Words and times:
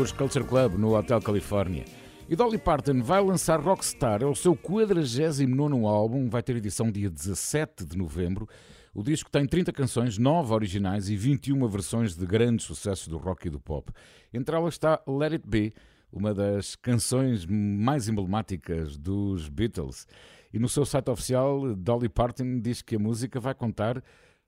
Os 0.00 0.12
Culture 0.12 0.44
Club 0.44 0.74
no 0.74 0.94
Hotel 0.94 1.20
Califórnia. 1.20 1.84
E 2.28 2.36
Dolly 2.36 2.56
Parton 2.56 3.02
vai 3.02 3.20
lançar 3.20 3.58
Rockstar, 3.58 4.22
é 4.22 4.26
o 4.26 4.34
seu 4.34 4.54
49 4.54 5.84
álbum, 5.86 6.28
vai 6.28 6.40
ter 6.40 6.54
edição 6.54 6.88
dia 6.88 7.10
17 7.10 7.84
de 7.84 7.98
novembro. 7.98 8.48
O 8.94 9.02
disco 9.02 9.28
tem 9.28 9.44
30 9.44 9.72
canções, 9.72 10.16
9 10.16 10.54
originais 10.54 11.08
e 11.08 11.16
21 11.16 11.66
versões 11.66 12.14
de 12.14 12.24
grandes 12.24 12.64
sucessos 12.64 13.08
do 13.08 13.16
rock 13.16 13.48
e 13.48 13.50
do 13.50 13.58
pop. 13.58 13.92
Entre 14.32 14.54
elas 14.54 14.74
está 14.74 15.02
Let 15.04 15.32
It 15.32 15.48
Be, 15.48 15.74
uma 16.12 16.32
das 16.32 16.76
canções 16.76 17.44
mais 17.44 18.08
emblemáticas 18.08 18.96
dos 18.96 19.48
Beatles. 19.48 20.06
E 20.52 20.60
no 20.60 20.68
seu 20.68 20.86
site 20.86 21.10
oficial, 21.10 21.74
Dolly 21.74 22.08
Parton 22.08 22.60
diz 22.60 22.82
que 22.82 22.94
a 22.94 23.00
música 23.00 23.40
vai 23.40 23.54
contar 23.54 24.00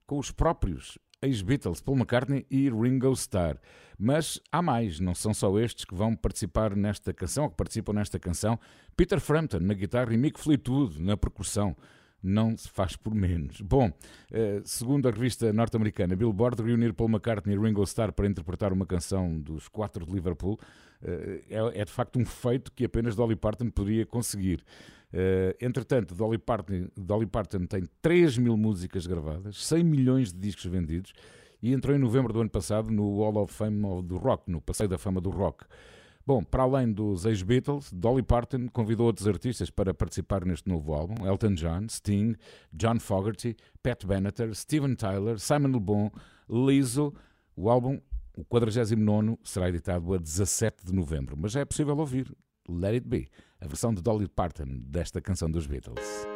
com 0.07 0.17
os 0.17 0.31
próprios 0.31 0.97
ex-Beatles, 1.23 1.81
Paul 1.81 1.99
McCartney 1.99 2.47
e 2.51 2.71
Ringo 2.71 3.13
Starr. 3.13 3.57
Mas 3.99 4.41
há 4.51 4.63
mais, 4.63 4.99
não 4.99 5.15
são 5.15 5.35
só 5.35 5.59
estes 5.59 5.85
que 5.85 5.95
vão 5.95 6.17
participar 6.17 6.75
nesta 6.75 7.13
canção, 7.13 7.45
ou 7.45 7.51
que 7.51 7.57
participam 7.57 7.93
nesta 7.93 8.19
canção. 8.19 8.59
Peter 8.97 9.21
Frampton 9.21 9.61
na 9.61 9.75
guitarra 9.75 10.13
e 10.15 10.17
Mick 10.17 10.41
Fleetwood 10.41 11.01
na 11.03 11.17
percussão. 11.17 11.77
Não 12.23 12.55
se 12.55 12.69
faz 12.69 12.97
por 12.97 13.15
menos. 13.15 13.63
Bom, 13.63 13.91
eh, 14.31 14.61
segundo 14.63 15.09
a 15.09 15.11
revista 15.11 15.51
norte-americana 15.55 16.15
Billboard, 16.15 16.63
reunir 16.63 16.93
Paul 16.93 17.09
McCartney 17.09 17.57
e 17.57 17.59
Ringo 17.59 17.83
Starr 17.85 18.13
para 18.13 18.27
interpretar 18.27 18.75
uma 18.75 18.85
canção 18.85 19.41
dos 19.41 19.69
quatro 19.69 20.05
de 20.05 20.13
Liverpool 20.13 20.59
eh, 21.03 21.41
é, 21.49 21.81
é 21.81 21.85
de 21.85 21.91
facto 21.91 22.19
um 22.19 22.27
feito 22.27 22.71
que 22.73 22.85
apenas 22.85 23.17
Dolly 23.17 23.37
Parton 23.37 23.71
poderia 23.71 24.05
conseguir. 24.05 24.63
Uh, 25.13 25.57
entretanto, 25.61 26.15
Dolly 26.15 26.39
Parton, 26.39 26.89
Dolly 26.97 27.27
Parton 27.27 27.67
tem 27.67 27.83
3 28.01 28.39
mil 28.39 28.57
músicas 28.57 29.07
gravadas, 29.07 29.65
100 29.65 29.83
milhões 29.85 30.33
de 30.33 30.39
discos 30.39 30.67
vendidos 30.67 31.13
e 31.63 31.73
entrou 31.73 31.95
em 31.95 31.99
novembro 31.99 32.33
do 32.33 32.41
ano 32.41 32.51
passado 32.51 32.91
no 32.91 33.19
Hall 33.19 33.43
of 33.43 33.53
Fame 33.53 34.03
do 34.03 34.17
Rock, 34.17 34.51
no 34.51 34.61
Passeio 34.61 34.89
da 34.89 34.97
Fama 34.97 35.21
do 35.21 35.31
Rock. 35.31 35.65
Bom, 36.25 36.45
para 36.45 36.63
além 36.63 36.93
dos 36.93 37.25
ex-Beatles, 37.25 37.93
Dolly 37.93 38.23
Parton 38.23 38.69
convidou 38.69 39.07
outros 39.07 39.27
artistas 39.27 39.69
para 39.69 39.93
participar 39.93 40.45
neste 40.45 40.69
novo 40.69 40.93
álbum: 40.93 41.27
Elton 41.27 41.55
John, 41.55 41.89
Sting, 41.89 42.37
John 42.73 43.01
Fogerty, 43.01 43.57
Pat 43.83 44.05
Benatar, 44.07 44.55
Steven 44.55 44.95
Tyler, 44.95 45.41
Simon 45.41 45.69
Le 45.69 45.81
Bon, 45.81 46.11
Lizzo. 46.49 47.13
O 47.57 47.69
álbum, 47.69 48.01
o 48.37 48.45
49, 48.45 49.39
será 49.43 49.69
editado 49.69 50.15
a 50.15 50.19
17 50.19 50.87
de 50.87 50.95
novembro, 50.95 51.37
mas 51.37 51.57
é 51.57 51.65
possível 51.65 51.99
ouvir 51.99 52.33
Let 52.69 52.95
It 52.95 53.09
Be 53.09 53.29
a 53.61 53.67
versão 53.67 53.93
de 53.93 54.01
Dolly 54.01 54.27
Parton 54.27 54.67
desta 54.87 55.21
canção 55.21 55.51
dos 55.51 55.67
Beatles. 55.67 56.27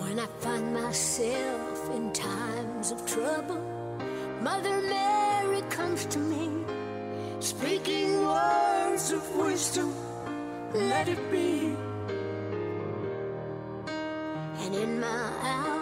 When 0.00 0.18
I 0.18 0.26
find 0.40 0.72
myself 0.72 1.90
in 1.94 2.10
times 2.12 2.92
of 2.92 3.04
trouble, 3.06 3.60
Mother 4.42 4.80
Mary 4.82 5.62
comes 5.70 6.06
to 6.06 6.18
me, 6.18 6.64
speaking 7.40 8.24
words 8.24 9.12
of 9.12 9.22
wisdom. 9.36 9.92
Let 10.74 11.08
it 11.08 11.30
be. 11.30 11.76
And 14.64 14.74
in 14.74 15.00
my 15.00 15.30
hour 15.42 15.81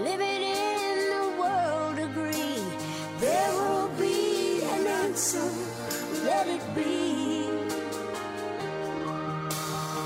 living 0.00 0.42
in 0.42 0.98
the 1.14 1.26
world 1.40 1.98
agree 1.98 2.62
there 3.18 3.52
will 3.52 3.88
be 3.98 4.62
an 4.62 4.86
answer. 4.86 5.48
Let 6.24 6.46
it 6.48 6.62
be 6.74 7.46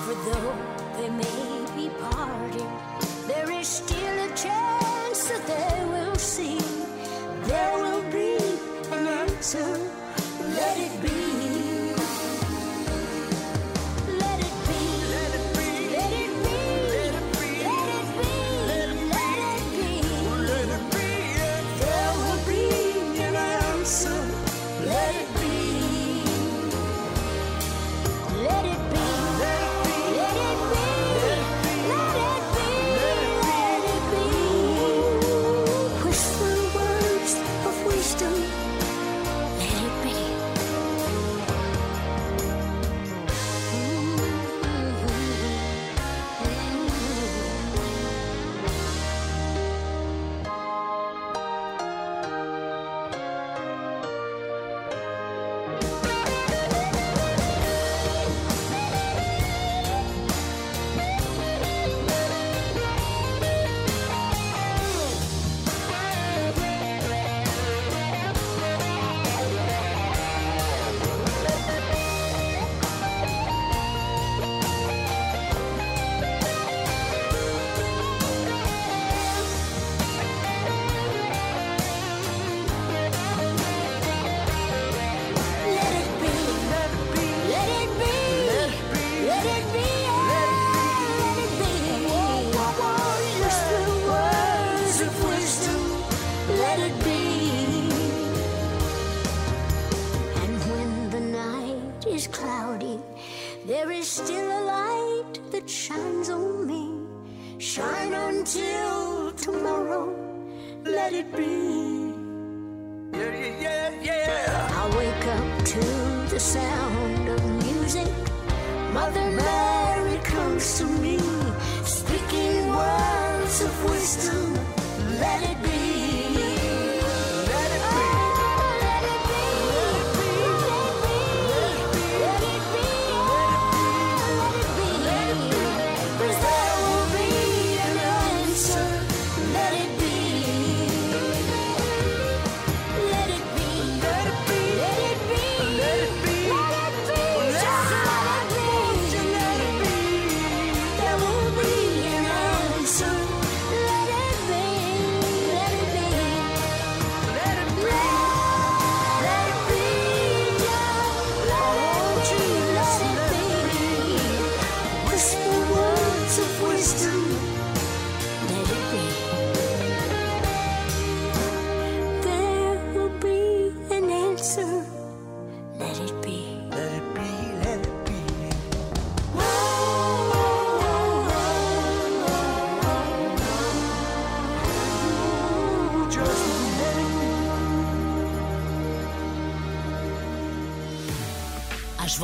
for 0.04 0.14
though 0.14 0.54
they 0.96 1.08
may 1.08 1.66
be 1.76 1.88
parting, 2.00 2.72
there 3.28 3.50
is 3.50 3.68
still 3.68 4.16
a 4.24 4.28
chance 4.34 5.28
that 5.28 5.46
they 5.46 5.84
will 5.86 6.16
see. 6.16 6.58
There 7.44 7.72
will 7.78 8.02
be 8.10 8.36
an 8.90 9.06
answer. 9.06 9.79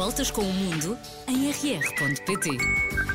voltas 0.07 0.31
com 0.31 0.43
o 0.43 0.53
mundo 0.53 0.97
em 1.27 1.51
rr.pt. 1.51 3.06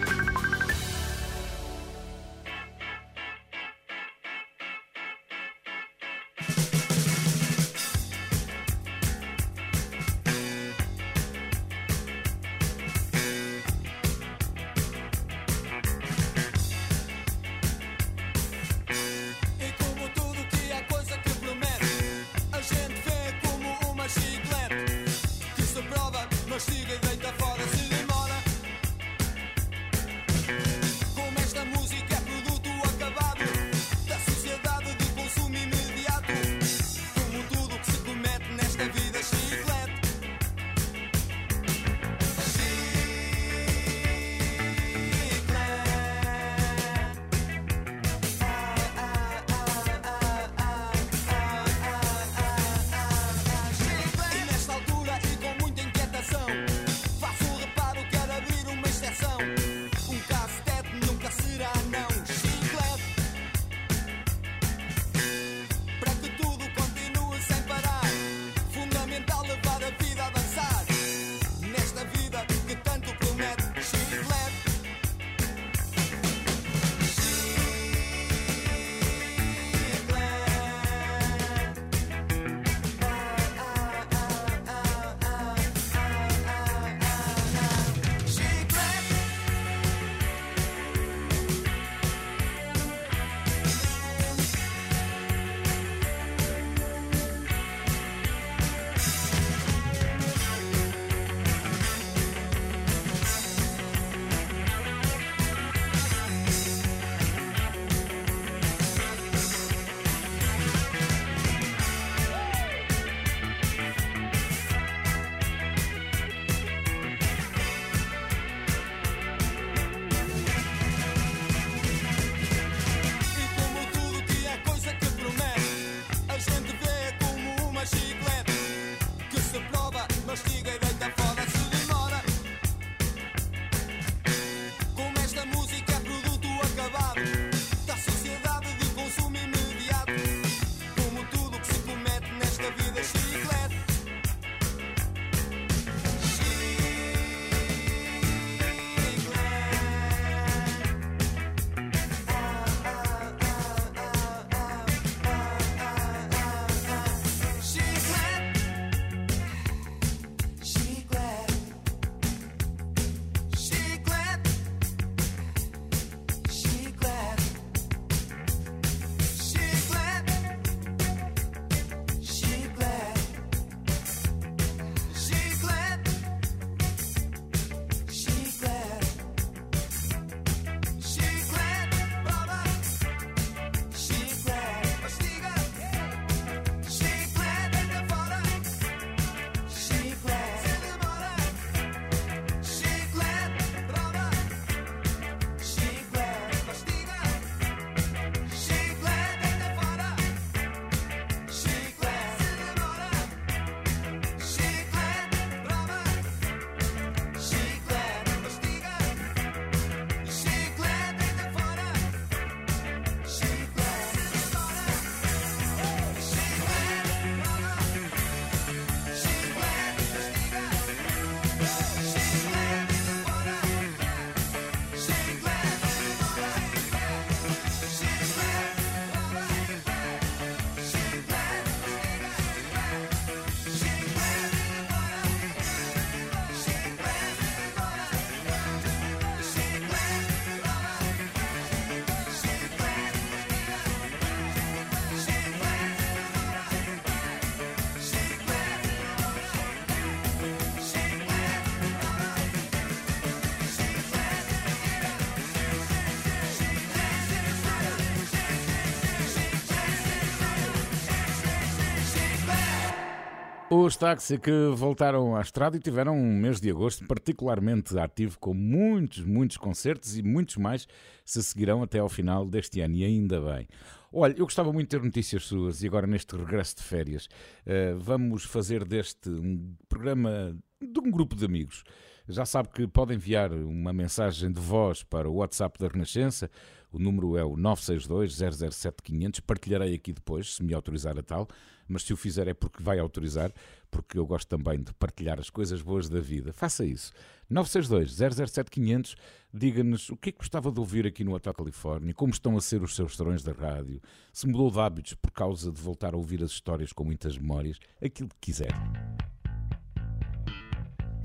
Os 263.74 263.96
táxi 263.96 264.38
que 264.38 264.52
voltaram 264.76 265.34
à 265.34 265.40
estrada 265.40 265.78
e 265.78 265.80
tiveram 265.80 266.14
um 266.18 266.34
mês 266.36 266.60
de 266.60 266.70
agosto 266.70 267.08
particularmente 267.08 267.98
ativo, 267.98 268.38
com 268.38 268.54
muitos, 268.54 269.24
muitos 269.24 269.56
concertos 269.56 270.18
e 270.18 270.22
muitos 270.22 270.58
mais 270.58 270.86
se 271.24 271.42
seguirão 271.42 271.82
até 271.82 272.00
ao 272.00 272.10
final 272.10 272.46
deste 272.46 272.82
ano, 272.82 272.96
e 272.98 273.06
ainda 273.06 273.40
bem. 273.40 273.70
Olha, 274.12 274.34
eu 274.34 274.44
gostava 274.44 274.74
muito 274.74 274.90
de 274.90 274.98
ter 274.98 275.06
notícias 275.06 275.46
suas 275.46 275.84
e 275.84 275.88
agora 275.88 276.06
neste 276.06 276.36
regresso 276.36 276.76
de 276.76 276.84
férias 276.84 277.30
eh, 277.66 277.94
vamos 277.98 278.44
fazer 278.44 278.84
deste 278.84 279.30
um 279.30 279.74
programa 279.88 280.54
de 280.82 281.00
um 281.00 281.10
grupo 281.10 281.34
de 281.34 281.46
amigos. 281.46 281.86
Já 282.28 282.46
sabe 282.46 282.68
que 282.70 282.86
pode 282.88 283.14
enviar 283.14 283.54
uma 283.54 283.94
mensagem 283.94 284.52
de 284.52 284.60
voz 284.60 285.02
para 285.02 285.30
o 285.30 285.36
WhatsApp 285.36 285.80
da 285.80 285.88
Renascença. 285.88 286.52
O 286.92 287.00
número 287.00 287.38
é 287.38 287.44
o 287.44 287.56
962-007-500. 287.56 289.42
Partilharei 289.42 289.94
aqui 289.96 290.12
depois, 290.12 290.56
se 290.56 290.64
me 290.64 290.74
autorizar 290.74 291.18
a 291.18 291.24
tal. 291.24 291.48
Mas 291.88 292.04
se 292.04 292.14
o 292.14 292.18
fizer 292.18 292.48
é 292.48 292.54
porque 292.54 292.82
vai 292.82 293.00
autorizar, 293.00 293.52
porque 293.90 294.18
eu 294.18 294.26
gosto 294.26 294.48
também 294.48 294.82
de 294.82 294.94
partilhar 294.94 295.40
as 295.40 295.50
coisas 295.50 295.82
boas 295.82 296.08
da 296.08 296.20
vida. 296.20 296.54
Faça 296.54 296.86
isso. 296.86 297.12
962-007-500. 297.52 299.16
Diga-nos 299.54 300.10
o 300.10 300.16
que 300.16 300.30
é 300.30 300.32
que 300.32 300.38
gostava 300.38 300.72
de 300.72 300.80
ouvir 300.80 301.06
aqui 301.06 301.24
no 301.24 301.34
Hotel 301.34 301.54
Califórnia, 301.54 302.14
como 302.14 302.32
estão 302.32 302.56
a 302.56 302.62
ser 302.62 302.82
os 302.82 302.96
seus 302.96 303.18
serões 303.18 303.44
da 303.44 303.52
rádio, 303.52 304.02
se 304.32 304.48
mudou 304.48 304.72
de 304.72 304.80
hábitos 304.80 305.14
por 305.16 305.32
causa 305.32 305.70
de 305.70 305.82
voltar 305.82 306.14
a 306.14 306.18
ouvir 306.18 306.42
as 306.42 306.52
histórias 306.52 306.94
com 306.94 307.04
muitas 307.04 307.38
memórias, 307.38 307.78
aquilo 308.02 308.30
que 308.30 308.38
quiser. 308.40 308.72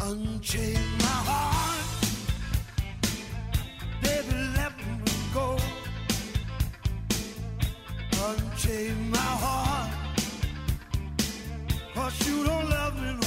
Unchain 0.03 0.75
my 0.99 1.25
heart, 1.27 1.66
Unchain 8.67 9.11
my 9.11 9.19
heart, 9.19 9.91
cause 11.95 12.27
you 12.27 12.45
don't 12.45 12.69
love 12.69 13.01
me 13.01 13.26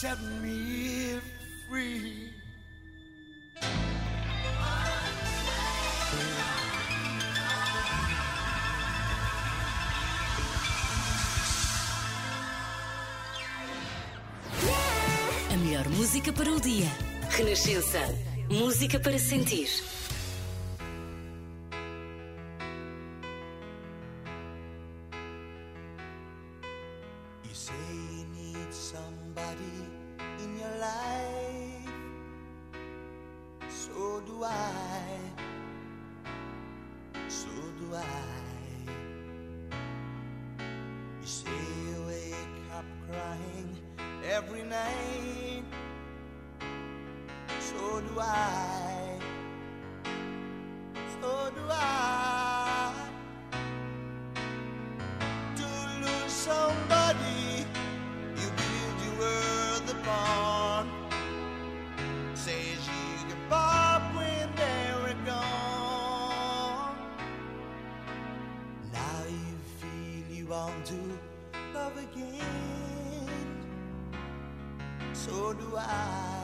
set 0.00 0.16
me 0.40 1.18
free. 1.68 2.32
A 15.52 15.56
melhor 15.56 15.88
música 15.88 16.32
para 16.32 16.48
o 16.48 16.60
dia. 16.60 16.86
Renascença. 17.30 17.98
Música 18.48 19.00
para 19.00 19.18
sentir. 19.18 19.68
So 75.18 75.52
do 75.52 75.76
I. 75.76 76.37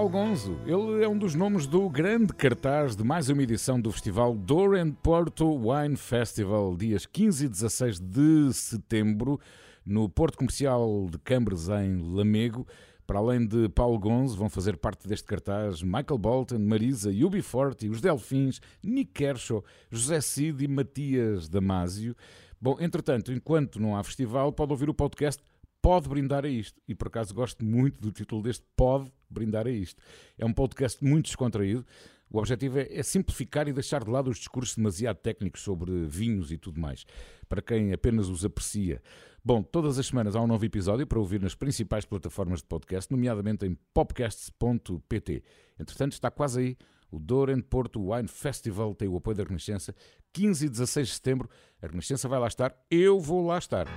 Paulo 0.00 0.12
Gonzo, 0.12 0.58
ele 0.64 1.04
é 1.04 1.08
um 1.08 1.18
dos 1.18 1.34
nomes 1.34 1.66
do 1.66 1.86
grande 1.90 2.32
cartaz 2.32 2.96
de 2.96 3.04
mais 3.04 3.28
uma 3.28 3.42
edição 3.42 3.78
do 3.78 3.92
festival 3.92 4.34
Doran 4.34 4.92
Porto 4.92 5.46
Wine 5.46 5.94
Festival, 5.94 6.74
dias 6.74 7.04
15 7.04 7.44
e 7.44 7.48
16 7.50 8.00
de 8.00 8.50
setembro, 8.54 9.38
no 9.84 10.08
Porto 10.08 10.38
Comercial 10.38 11.06
de 11.10 11.18
Cambres, 11.18 11.68
em 11.68 11.98
Lamego. 12.14 12.66
Para 13.06 13.18
além 13.18 13.46
de 13.46 13.68
Paulo 13.68 13.98
Gonzo, 13.98 14.38
vão 14.38 14.48
fazer 14.48 14.78
parte 14.78 15.06
deste 15.06 15.26
cartaz 15.26 15.82
Michael 15.82 16.16
Bolton, 16.16 16.60
Marisa, 16.60 17.12
Yubi 17.12 17.42
Forte, 17.42 17.86
os 17.86 18.00
Delfins, 18.00 18.58
Nick 18.82 19.12
Kershaw, 19.12 19.62
José 19.90 20.22
Cid 20.22 20.64
e 20.64 20.68
Matias 20.68 21.46
Damasio. 21.46 22.16
Bom, 22.58 22.78
entretanto, 22.80 23.32
enquanto 23.32 23.78
não 23.78 23.94
há 23.94 24.02
festival, 24.02 24.50
pode 24.50 24.72
ouvir 24.72 24.88
o 24.88 24.94
podcast 24.94 25.42
Pode 25.82 26.08
Brindar 26.08 26.44
a 26.44 26.48
Isto. 26.48 26.80
E 26.86 26.94
por 26.94 27.08
acaso 27.08 27.34
gosto 27.34 27.64
muito 27.64 28.00
do 28.00 28.12
título 28.12 28.42
deste 28.42 28.64
Pode 28.76 29.10
Brindar 29.28 29.66
a 29.66 29.70
Isto. 29.70 30.02
É 30.38 30.44
um 30.44 30.52
podcast 30.52 31.02
muito 31.04 31.26
descontraído. 31.26 31.84
O 32.30 32.38
objetivo 32.38 32.78
é, 32.78 32.86
é 32.90 33.02
simplificar 33.02 33.66
e 33.66 33.72
deixar 33.72 34.04
de 34.04 34.10
lado 34.10 34.30
os 34.30 34.38
discursos 34.38 34.76
demasiado 34.76 35.16
técnicos 35.16 35.62
sobre 35.62 36.06
vinhos 36.06 36.52
e 36.52 36.56
tudo 36.56 36.80
mais, 36.80 37.04
para 37.48 37.60
quem 37.60 37.92
apenas 37.92 38.28
os 38.28 38.44
aprecia. 38.44 39.02
Bom, 39.44 39.62
todas 39.62 39.98
as 39.98 40.06
semanas 40.06 40.36
há 40.36 40.40
um 40.40 40.46
novo 40.46 40.64
episódio 40.64 41.06
para 41.06 41.18
ouvir 41.18 41.40
nas 41.40 41.54
principais 41.54 42.04
plataformas 42.04 42.60
de 42.60 42.66
podcast, 42.66 43.10
nomeadamente 43.10 43.66
em 43.66 43.76
popcasts.pt. 43.92 45.42
Entretanto, 45.78 46.12
está 46.12 46.30
quase 46.30 46.60
aí. 46.60 46.76
O 47.10 47.18
Doren 47.18 47.60
Porto 47.60 48.12
Wine 48.12 48.28
Festival 48.28 48.94
tem 48.94 49.08
o 49.08 49.16
apoio 49.16 49.36
da 49.36 49.42
Renascença. 49.42 49.92
15 50.32 50.66
e 50.66 50.68
16 50.68 51.08
de 51.08 51.14
setembro, 51.14 51.50
a 51.82 51.86
Renascença 51.88 52.28
vai 52.28 52.38
lá 52.38 52.46
estar. 52.46 52.72
Eu 52.88 53.18
vou 53.18 53.44
lá 53.44 53.58
estar. 53.58 53.88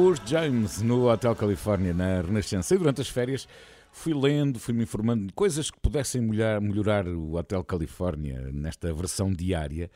Os 0.00 0.20
James 0.24 0.80
no 0.80 1.10
Hotel 1.10 1.34
Califórnia, 1.34 1.92
na 1.92 2.20
Renascença. 2.20 2.72
E 2.72 2.78
durante 2.78 3.00
as 3.00 3.08
férias 3.08 3.48
fui 3.90 4.14
lendo, 4.14 4.56
fui-me 4.60 4.84
informando 4.84 5.26
de 5.26 5.32
coisas 5.32 5.72
que 5.72 5.80
pudessem 5.80 6.22
melhorar, 6.22 6.60
melhorar 6.60 7.08
o 7.08 7.34
Hotel 7.34 7.64
Califórnia 7.64 8.48
nesta 8.52 8.94
versão 8.94 9.32
diária. 9.32 9.90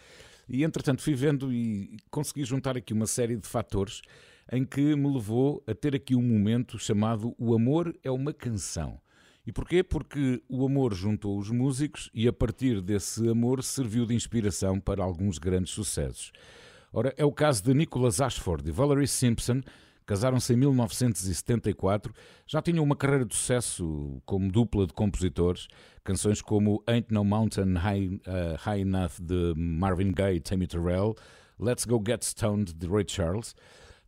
E 0.48 0.64
entretanto 0.64 1.02
fui 1.02 1.14
vendo 1.14 1.52
e 1.52 1.96
consegui 2.10 2.44
juntar 2.44 2.76
aqui 2.76 2.92
uma 2.92 3.06
série 3.06 3.36
de 3.36 3.46
fatores 3.46 4.02
em 4.50 4.64
que 4.64 4.96
me 4.96 5.06
levou 5.06 5.62
a 5.68 5.72
ter 5.72 5.94
aqui 5.94 6.16
um 6.16 6.22
momento 6.22 6.80
chamado 6.80 7.32
O 7.38 7.54
Amor 7.54 7.96
é 8.02 8.10
uma 8.10 8.32
Canção. 8.32 9.00
E 9.46 9.52
porquê? 9.52 9.84
Porque 9.84 10.42
o 10.48 10.66
amor 10.66 10.94
juntou 10.94 11.38
os 11.38 11.48
músicos 11.48 12.10
e 12.12 12.26
a 12.26 12.32
partir 12.32 12.80
desse 12.80 13.28
amor 13.28 13.62
serviu 13.62 14.04
de 14.04 14.16
inspiração 14.16 14.80
para 14.80 15.04
alguns 15.04 15.38
grandes 15.38 15.72
sucessos. 15.72 16.32
Ora, 16.92 17.14
é 17.16 17.24
o 17.24 17.30
caso 17.30 17.62
de 17.62 17.72
Nicholas 17.72 18.20
Ashford 18.20 18.68
e 18.68 18.72
Valerie 18.72 19.06
Simpson, 19.06 19.62
Casaram-se 20.06 20.52
em 20.52 20.56
1974, 20.56 22.12
já 22.46 22.60
tinham 22.60 22.82
uma 22.82 22.96
carreira 22.96 23.24
de 23.24 23.34
sucesso 23.34 24.20
como 24.26 24.50
dupla 24.50 24.86
de 24.86 24.92
compositores, 24.92 25.68
canções 26.04 26.42
como 26.42 26.82
Ain't 26.86 27.12
No 27.12 27.24
Mountain 27.24 27.74
High, 27.74 28.08
uh, 28.08 28.56
High 28.58 28.80
Enough 28.80 29.20
de 29.20 29.54
Marvin 29.56 30.12
Gaye 30.12 30.36
e 30.36 30.40
Tammy 30.40 30.66
Terrell, 30.66 31.14
Let's 31.58 31.84
Go 31.84 32.02
Get 32.04 32.22
Stoned 32.22 32.74
de 32.74 32.86
Ray 32.86 33.04
Charles. 33.06 33.54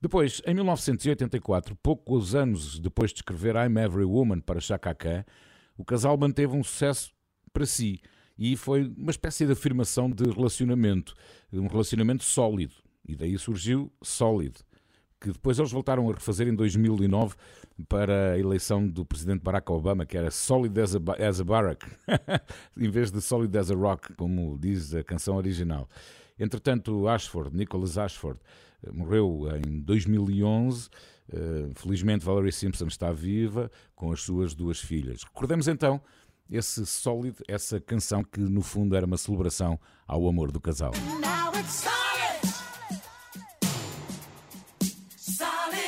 Depois, 0.01 0.43
em 0.47 0.55
1984, 0.55 1.77
poucos 1.77 2.35
anos 2.35 2.79
depois 2.79 3.11
de 3.11 3.19
escrever 3.19 3.55
I'm 3.55 3.79
Every 3.79 4.05
Woman 4.05 4.41
para 4.41 4.61
Chaka 4.61 4.95
Khan, 4.95 5.25
o 5.77 5.85
casal 5.85 6.17
manteve 6.17 6.55
um 6.55 6.63
sucesso 6.63 7.13
para 7.53 7.65
si 7.65 8.01
e 8.37 8.57
foi 8.57 8.93
uma 8.97 9.11
espécie 9.11 9.47
de 9.47 9.53
afirmação 9.53 10.11
de 10.11 10.25
relacionamento, 10.25 11.15
um 11.53 11.69
relacionamento 11.69 12.25
sólido. 12.25 12.75
E 13.07 13.15
daí 13.15 13.39
surgiu 13.39 13.93
Sólido 14.03 14.61
que 15.25 15.33
depois 15.33 15.59
eles 15.59 15.73
voltaram 15.73 16.07
a 16.11 16.13
refazer 16.13 16.47
em 16.47 16.55
2009 16.55 17.35
para 17.89 18.33
a 18.33 18.39
eleição 18.39 18.87
do 18.87 19.07
presidente 19.07 19.41
Barack 19.41 19.73
Obama, 19.73 20.05
que 20.05 20.19
era 20.19 20.31
Solid 20.31 20.79
as 20.79 20.95
a, 20.95 20.99
as 21.27 21.41
a 21.41 21.45
Barack, 21.45 21.87
em 22.77 22.91
vez 22.91 23.11
de 23.11 23.23
Solid 23.23 23.57
as 23.57 23.71
a 23.71 23.75
Rock, 23.75 24.13
como 24.15 24.59
diz 24.59 24.95
a 24.95 25.03
canção 25.03 25.37
original. 25.37 25.89
Entretanto, 26.39 27.09
Ashford, 27.09 27.57
Nicholas 27.57 27.97
Ashford, 27.97 28.39
eh, 28.83 28.91
morreu 28.93 29.49
em 29.67 29.81
2011. 29.81 30.91
Eh, 31.33 31.71
felizmente, 31.75 32.23
Valerie 32.23 32.53
Simpson 32.53 32.87
está 32.87 33.11
viva 33.11 33.71
com 33.97 34.13
as 34.13 34.21
suas 34.21 34.55
duas 34.55 34.79
filhas. 34.79 35.23
Recordemos 35.25 35.69
então 35.69 36.03
esse 36.51 36.85
sólido, 36.85 37.43
essa 37.49 37.81
canção 37.81 38.23
que 38.23 38.41
no 38.41 38.61
fundo 38.61 38.95
era 38.95 39.07
uma 39.07 39.17
celebração 39.17 39.81
ao 40.07 40.29
amor 40.29 40.53
do 40.53 40.61
casal. 40.61 40.93
Now 41.23 41.51
it's 41.59 41.87
solid. 45.45 45.84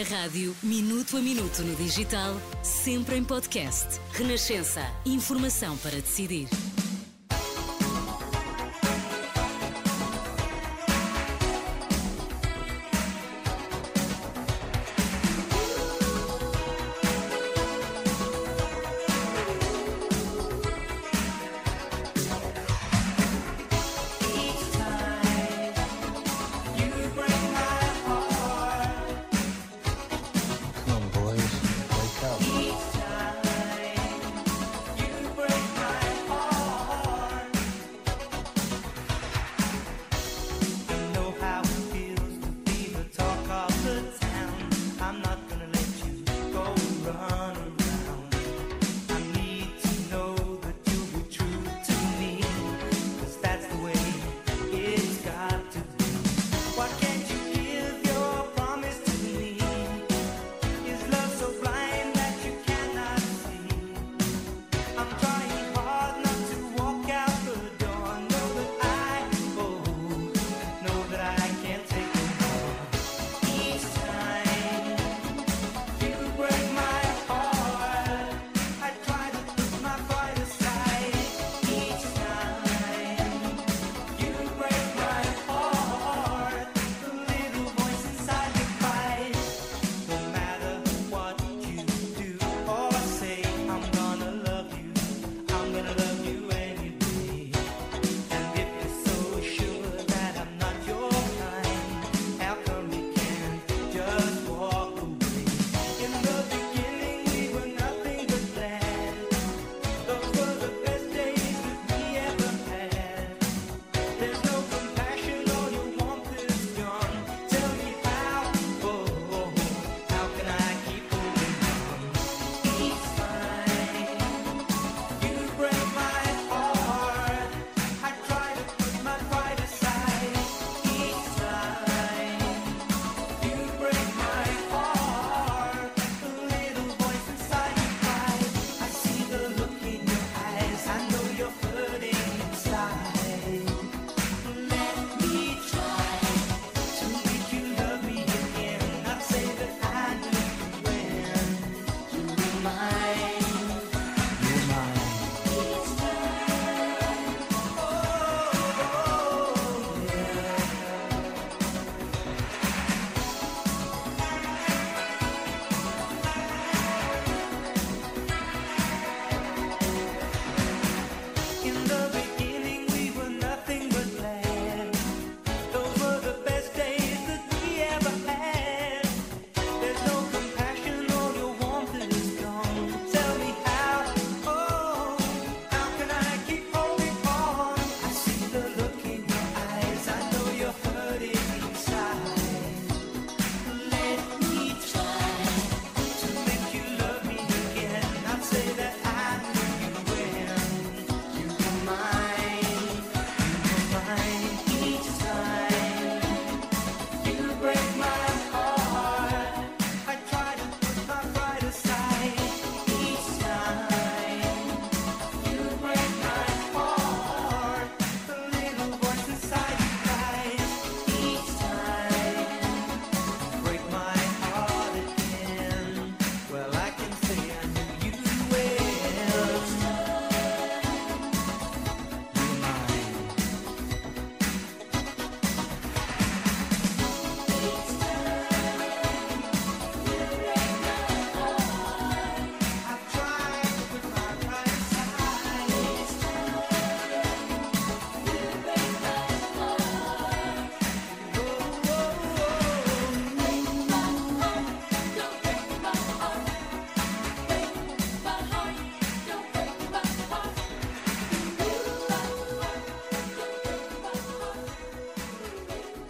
Na 0.00 0.16
rádio, 0.16 0.56
minuto 0.62 1.18
a 1.18 1.20
minuto 1.20 1.62
no 1.62 1.76
digital, 1.76 2.34
sempre 2.62 3.16
em 3.16 3.22
podcast. 3.22 4.00
Renascença. 4.12 4.80
Informação 5.04 5.76
para 5.76 6.00
decidir. 6.00 6.48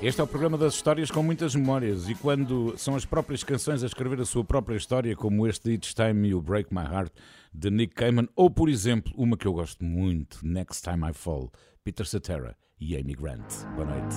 Este 0.03 0.19
é 0.19 0.25
o 0.25 0.27
programa 0.27 0.57
das 0.57 0.73
histórias 0.75 1.11
com 1.11 1.23
muitas 1.23 1.55
memórias 1.55 2.09
e 2.09 2.15
quando 2.15 2.73
são 2.79 2.97
as 2.97 3.05
próprias 3.05 3.45
canções 3.45 3.83
a 3.83 3.87
escrever 3.87 4.19
a 4.19 4.25
sua 4.25 4.43
própria 4.43 4.75
história, 4.75 5.15
como 5.15 5.47
este 5.47 5.73
Each 5.73 5.95
Time 5.95 6.29
You 6.29 6.41
Break 6.41 6.73
My 6.73 6.81
Heart 6.81 7.13
de 7.53 7.71
Nick 7.71 7.95
Cayman, 7.95 8.27
ou 8.35 8.49
por 8.49 8.71
exemplo, 8.71 9.13
uma 9.15 9.37
que 9.37 9.47
eu 9.47 9.53
gosto 9.53 9.85
muito, 9.85 10.39
Next 10.43 10.83
Time 10.83 11.11
I 11.11 11.13
Fall, 11.13 11.53
Peter 11.85 12.07
Cetera 12.07 12.57
e 12.81 12.97
Amy 12.97 13.15
Grant. 13.15 13.45
Boa 13.77 13.85
noite. 13.85 14.17